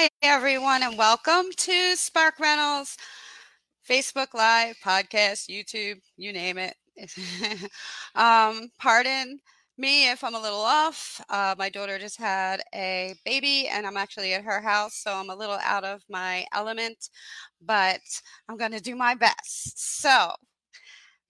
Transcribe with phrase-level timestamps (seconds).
[0.00, 2.96] Hi, everyone, and welcome to Spark Rentals
[3.86, 6.74] Facebook Live, podcast, YouTube, you name it.
[8.14, 9.38] um, pardon
[9.76, 11.22] me if I'm a little off.
[11.28, 15.28] Uh, my daughter just had a baby, and I'm actually at her house, so I'm
[15.28, 17.10] a little out of my element,
[17.60, 18.00] but
[18.48, 20.00] I'm going to do my best.
[20.00, 20.30] So,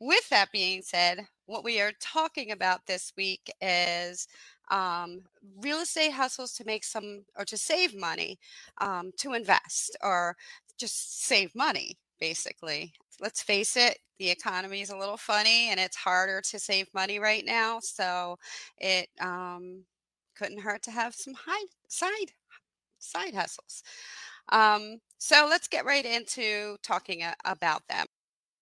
[0.01, 4.27] with that being said, what we are talking about this week is
[4.71, 5.21] um,
[5.61, 8.39] real estate hustles to make some or to save money
[8.81, 10.37] um, to invest or
[10.79, 12.93] just save money basically.
[13.21, 17.19] Let's face it the economy is a little funny and it's harder to save money
[17.19, 18.39] right now so
[18.77, 19.83] it um,
[20.37, 22.33] couldn't hurt to have some high side
[22.99, 23.83] side hustles.
[24.51, 28.07] Um, so let's get right into talking about them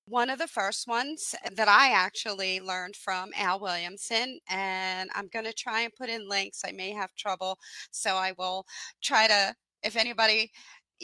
[0.08, 5.44] one of the first ones that I actually learned from Al Williamson, and I'm going
[5.44, 6.62] to try and put in links.
[6.66, 7.58] I may have trouble,
[7.90, 8.66] so I will
[9.02, 10.50] try to, if anybody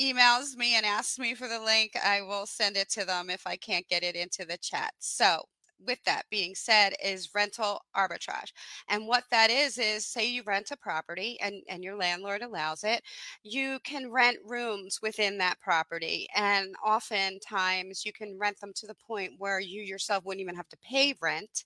[0.01, 3.47] emails me and asks me for the link, I will send it to them if
[3.47, 4.93] I can't get it into the chat.
[4.99, 5.43] So,
[5.87, 8.53] with that being said is rental arbitrage
[8.89, 12.85] and what that is is say you rent a property and and your landlord allows
[12.85, 13.03] it
[13.43, 18.95] you can rent rooms within that property and oftentimes you can rent them to the
[18.95, 21.65] point where you yourself wouldn't even have to pay rent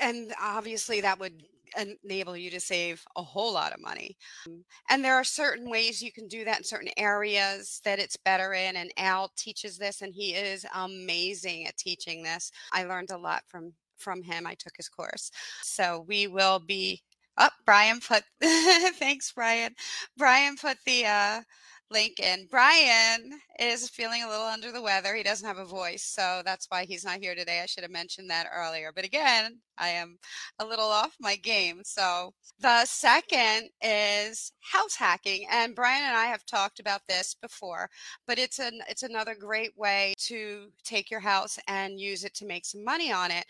[0.00, 1.42] and obviously that would
[2.04, 4.16] enable you to save a whole lot of money.
[4.46, 8.16] Um, and there are certain ways you can do that in certain areas that it's
[8.16, 8.76] better in.
[8.76, 12.50] And Al teaches this, and he is amazing at teaching this.
[12.72, 14.46] I learned a lot from from him.
[14.46, 15.30] I took his course.
[15.62, 17.02] So we will be
[17.38, 17.52] up.
[17.56, 18.24] Oh, Brian put
[18.96, 19.74] thanks, Brian.
[20.16, 21.40] Brian put the uh
[21.90, 22.48] Lincoln.
[22.50, 25.14] Brian is feeling a little under the weather.
[25.14, 27.60] He doesn't have a voice, so that's why he's not here today.
[27.62, 28.90] I should have mentioned that earlier.
[28.94, 30.18] But again, I am
[30.58, 31.82] a little off my game.
[31.84, 37.88] So the second is house hacking, and Brian and I have talked about this before,
[38.26, 42.46] but it's an it's another great way to take your house and use it to
[42.46, 43.44] make some money on it.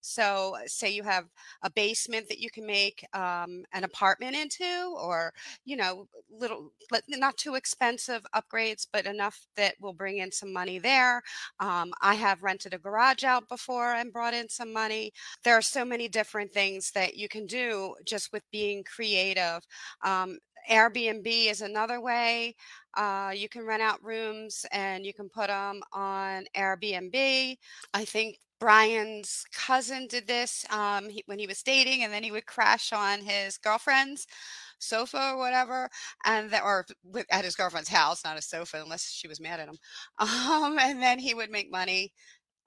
[0.00, 1.24] So, say you have
[1.62, 5.32] a basement that you can make um, an apartment into, or
[5.64, 6.72] you know, little
[7.08, 11.22] not too expensive upgrades, but enough that will bring in some money there.
[11.58, 15.12] Um, I have rented a garage out before and brought in some money.
[15.44, 19.60] There are so many different things that you can do just with being creative.
[20.02, 20.38] Um,
[20.70, 22.54] Airbnb is another way.
[22.96, 27.56] Uh, you can rent out rooms and you can put them on Airbnb.
[27.94, 32.32] I think Brian's cousin did this um, he, when he was dating, and then he
[32.32, 34.26] would crash on his girlfriend's
[34.78, 35.88] sofa or whatever,
[36.24, 39.60] and that or with, at his girlfriend's house, not a sofa, unless she was mad
[39.60, 39.78] at him.
[40.20, 42.12] Um, and then he would make money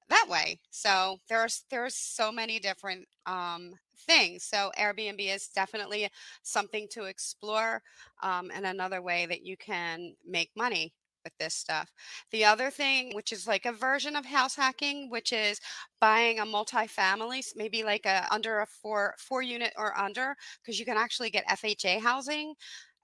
[0.10, 0.60] that way.
[0.72, 3.72] So there's there's so many different um,
[4.08, 4.44] things.
[4.44, 6.10] So Airbnb is definitely
[6.44, 7.82] something to explore,
[8.22, 10.94] um, and another way that you can make money
[11.24, 11.92] with this stuff.
[12.32, 15.60] The other thing, which is like a version of house hacking, which is
[16.02, 20.86] buying a multifamily, maybe like a under a four four unit or under, because you
[20.86, 22.54] can actually get FHA housing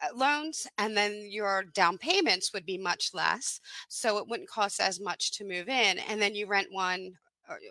[0.02, 3.60] uh, loans and then your down payments would be much less
[3.90, 7.12] so it wouldn't cost as much to move in and then you rent one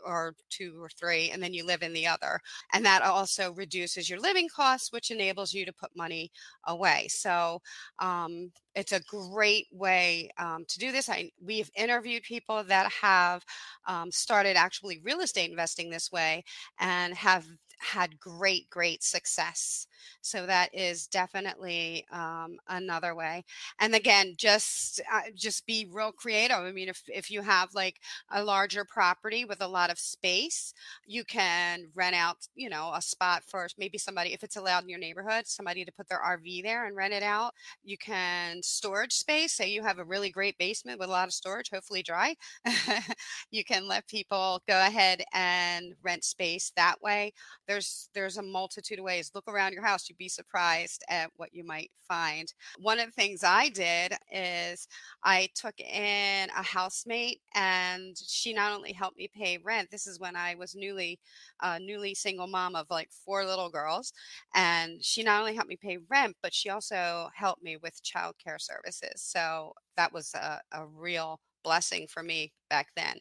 [0.05, 2.41] or, two or three, and then you live in the other.
[2.73, 6.31] And that also reduces your living costs, which enables you to put money
[6.67, 7.07] away.
[7.09, 7.61] So
[7.99, 11.09] um, it's a great way um, to do this.
[11.09, 13.45] I, we've interviewed people that have
[13.87, 16.45] um, started actually real estate investing this way
[16.79, 17.47] and have
[17.79, 19.87] had great, great success.
[20.21, 23.45] So that is definitely um, another way.
[23.81, 26.57] And again, just uh, just be real creative.
[26.59, 27.97] I mean, if if you have like
[28.31, 30.73] a larger property with a lot of space,
[31.07, 34.89] you can rent out, you know, a spot for maybe somebody if it's allowed in
[34.89, 37.55] your neighborhood, somebody to put their RV there and rent it out.
[37.85, 39.53] You can storage space.
[39.53, 42.35] Say you have a really great basement with a lot of storage, hopefully dry.
[43.51, 47.33] you can let people go ahead and rent space that way
[47.69, 49.31] there's there's a multitude of ways.
[49.35, 52.53] Look around your house, you'd be surprised at what you might find.
[52.79, 54.89] One of the things I did is
[55.23, 59.91] I took in a housemate, and she not only helped me pay rent.
[59.91, 61.21] This is when I was newly
[61.61, 64.13] uh, newly single mom of like four little girls,
[64.55, 68.35] and she not only helped me pay rent, but she also helped me with child
[68.43, 69.23] care services.
[69.23, 73.17] So that was a, a real blessing for me back then.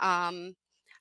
[0.00, 0.54] Um,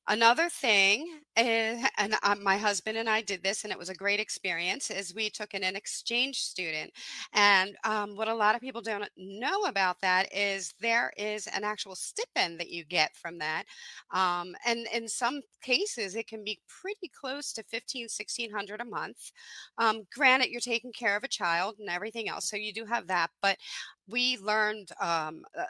[0.09, 3.93] Another thing, is, and uh, my husband and I did this, and it was a
[3.93, 6.91] great experience, is we took in an exchange student.
[7.33, 11.63] And um, what a lot of people don't know about that is there is an
[11.63, 13.65] actual stipend that you get from that.
[14.11, 19.31] Um, and in some cases, it can be pretty close to 15, 1600 a month.
[19.77, 23.05] Um, granted, you're taking care of a child and everything else, so you do have
[23.07, 23.29] that.
[23.43, 23.57] But
[24.07, 25.65] we learned um, uh,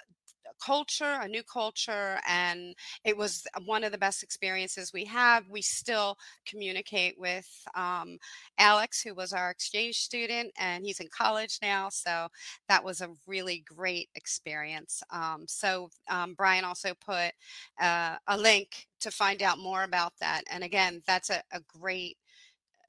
[0.63, 5.41] culture, a new culture, and it was one of the best experiences we had.
[5.49, 8.17] We still communicate with um,
[8.57, 11.89] Alex, who was our exchange student, and he's in college now.
[11.89, 12.27] So
[12.67, 15.01] that was a really great experience.
[15.11, 17.31] Um, so um, Brian also put
[17.81, 20.43] uh, a link to find out more about that.
[20.51, 22.17] And again, that's a, a great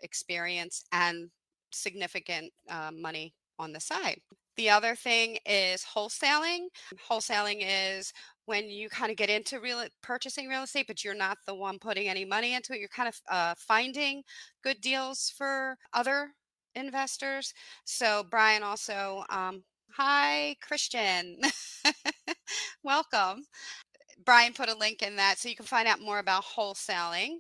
[0.03, 1.31] experience and
[1.73, 4.21] significant uh, money on the side.
[4.57, 6.67] The other thing is wholesaling.
[7.09, 8.13] Wholesaling is
[8.47, 11.79] when you kind of get into real purchasing real estate, but you're not the one
[11.79, 12.81] putting any money into it.
[12.81, 14.23] You're kind of uh, finding
[14.63, 16.33] good deals for other
[16.75, 17.55] investors.
[17.85, 19.63] So Brian also, um,
[19.97, 21.39] hi Christian,
[22.83, 23.45] welcome.
[24.25, 27.39] Brian put a link in that so you can find out more about wholesaling.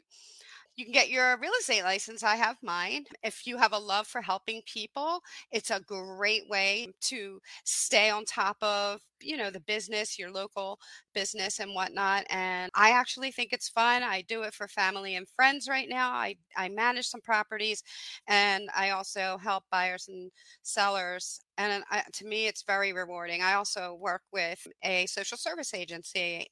[0.80, 2.22] You can get your real estate license.
[2.22, 3.04] I have mine.
[3.22, 5.20] If you have a love for helping people,
[5.52, 10.78] it's a great way to stay on top of, you know, the business, your local
[11.12, 12.24] business and whatnot.
[12.30, 14.02] And I actually think it's fun.
[14.02, 16.12] I do it for family and friends right now.
[16.12, 17.82] I, I manage some properties
[18.26, 20.30] and I also help buyers and
[20.62, 21.40] sellers.
[21.58, 23.42] And I, to me, it's very rewarding.
[23.42, 26.48] I also work with a social service agency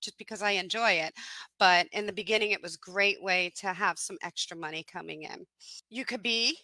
[0.00, 1.14] just because I enjoy it.
[1.58, 5.22] But in the beginning, it was a great way to have some extra money coming
[5.22, 5.46] in.
[5.88, 6.56] You could be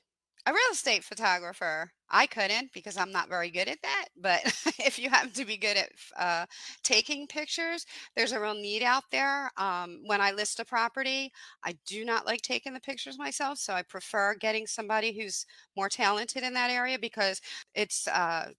[0.47, 1.91] a real estate photographer.
[2.09, 4.07] I couldn't because I'm not very good at that.
[4.17, 4.43] But
[4.79, 6.47] if you happen to be good at uh,
[6.85, 7.85] taking pictures,
[8.15, 9.51] there's a real need out there.
[9.57, 11.33] Um, when I list a property,
[11.65, 13.59] I do not like taking the pictures myself.
[13.59, 15.45] So I prefer getting somebody who's
[15.77, 17.41] more talented in that area because
[17.75, 18.51] it's, uh,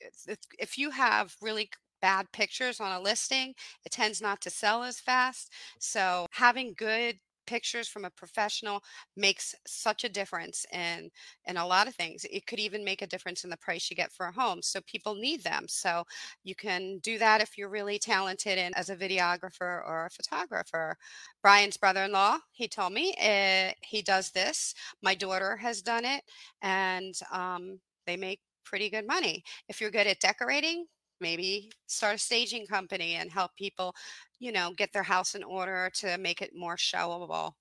[0.00, 0.26] it's
[0.58, 1.70] if you have really
[2.00, 3.54] bad pictures on a listing,
[3.84, 5.52] it tends not to sell as fast.
[5.78, 8.82] So having good pictures from a professional
[9.16, 11.10] makes such a difference in
[11.46, 13.96] in a lot of things it could even make a difference in the price you
[13.96, 16.02] get for a home so people need them so
[16.44, 20.96] you can do that if you're really talented and as a videographer or a photographer
[21.42, 26.22] brian's brother-in-law he told me uh, he does this my daughter has done it
[26.62, 30.84] and um, they make pretty good money if you're good at decorating
[31.20, 33.94] maybe start a staging company and help people,
[34.38, 37.52] you know, get their house in order to make it more showable.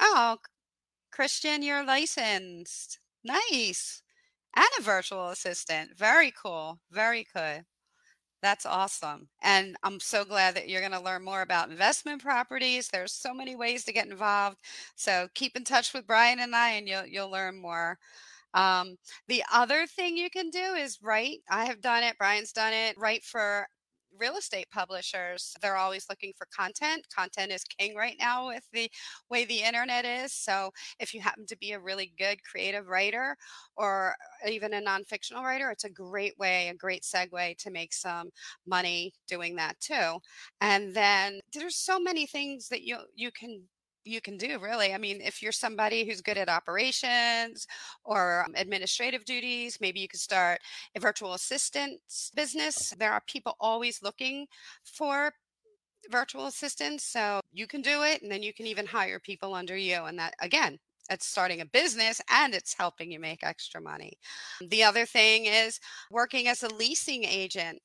[0.00, 0.38] Oh,
[1.12, 2.98] Christian, you're licensed.
[3.24, 4.02] Nice.
[4.56, 5.96] And a virtual assistant.
[5.96, 6.80] Very cool.
[6.90, 7.64] Very good.
[8.42, 9.28] That's awesome.
[9.42, 12.88] And I'm so glad that you're going to learn more about investment properties.
[12.88, 14.58] There's so many ways to get involved.
[14.96, 17.98] So keep in touch with Brian and I and you'll you'll learn more.
[18.54, 18.96] Um,
[19.28, 21.38] the other thing you can do is write.
[21.50, 22.18] I have done it.
[22.18, 22.96] Brian's done it.
[22.98, 23.66] Write for
[24.18, 28.90] real estate publishers they're always looking for content content is king right now with the
[29.30, 30.70] way the internet is so
[31.00, 33.36] if you happen to be a really good creative writer
[33.76, 34.14] or
[34.48, 38.28] even a nonfictional writer it's a great way a great segue to make some
[38.66, 40.18] money doing that too
[40.60, 43.62] and then there's so many things that you you can
[44.04, 44.94] you can do really.
[44.94, 47.66] I mean if you're somebody who's good at operations
[48.04, 50.60] or administrative duties maybe you could start
[50.94, 52.00] a virtual assistant
[52.34, 52.94] business.
[52.98, 54.46] There are people always looking
[54.84, 55.32] for
[56.10, 59.76] virtual assistants so you can do it and then you can even hire people under
[59.76, 60.78] you and that again
[61.10, 64.12] it's starting a business and it's helping you make extra money.
[64.68, 65.80] The other thing is
[66.10, 67.80] working as a leasing agent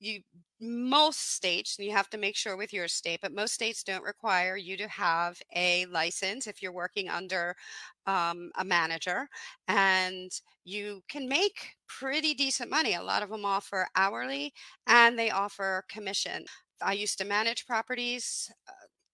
[0.00, 0.20] you
[0.60, 4.56] most states you have to make sure with your state but most states don't require
[4.56, 7.54] you to have a license if you're working under
[8.06, 9.28] um, a manager
[9.68, 10.30] and
[10.64, 12.94] you can make pretty decent money.
[12.94, 14.52] A lot of them offer hourly
[14.86, 16.44] and they offer commission.
[16.82, 18.72] I used to manage properties uh,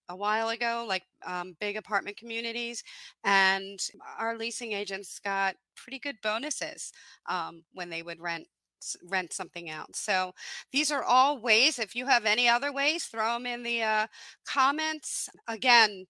[0.09, 2.83] a while ago, like um, big apartment communities,
[3.23, 3.79] and
[4.19, 6.91] our leasing agents got pretty good bonuses
[7.27, 8.47] um, when they would rent
[9.07, 9.95] rent something out.
[9.95, 10.33] So
[10.71, 11.79] these are all ways.
[11.79, 14.07] If you have any other ways, throw them in the uh,
[14.45, 15.29] comments.
[15.47, 16.05] Again,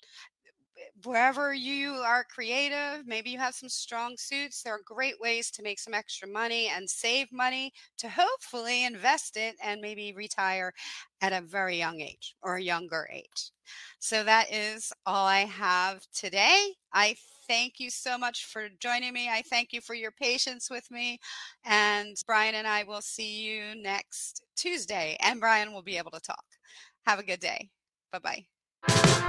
[1.04, 5.64] wherever you are creative, maybe you have some strong suits, there are great ways to
[5.64, 10.74] make some extra money and save money to hopefully invest it and maybe retire
[11.22, 13.52] at a very young age or a younger age.
[14.00, 16.74] So that is all I have today.
[16.94, 17.16] I
[17.48, 19.30] thank you so much for joining me.
[19.30, 21.20] I thank you for your patience with me.
[21.64, 26.20] And Brian and I will see you next Tuesday, and Brian will be able to
[26.20, 26.46] talk.
[27.06, 27.70] Have a good day.
[28.12, 28.55] Bye bye.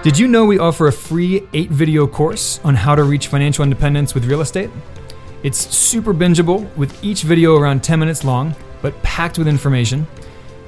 [0.03, 3.65] Did you know we offer a free eight video course on how to reach financial
[3.65, 4.71] independence with real estate?
[5.43, 10.07] It's super bingeable with each video around 10 minutes long, but packed with information.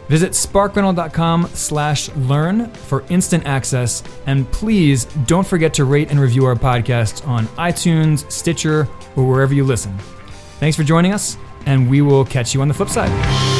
[0.08, 4.02] Visit sparkrental.com slash learn for instant access.
[4.26, 9.52] And please don't forget to rate and review our podcast on iTunes, Stitcher, or wherever
[9.52, 9.96] you listen.
[10.58, 13.57] Thanks for joining us, and we will catch you on the flip side.